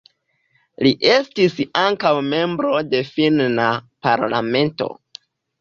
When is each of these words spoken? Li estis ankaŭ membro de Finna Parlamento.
Li 0.85 0.93
estis 1.15 1.57
ankaŭ 1.83 2.13
membro 2.31 2.73
de 2.95 3.03
Finna 3.13 3.69
Parlamento. 4.09 4.93